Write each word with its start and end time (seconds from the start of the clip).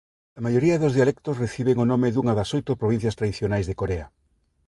A 0.37 0.39
maioría 0.45 0.81
dos 0.83 0.95
dialectos 0.97 1.39
reciben 1.43 1.77
o 1.83 1.89
nome 1.91 2.07
dunha 2.11 2.37
das 2.39 2.49
oito 2.57 2.71
provincias 2.81 3.17
tradicionais 3.19 3.65
de 3.67 3.77
Corea. 3.81 4.07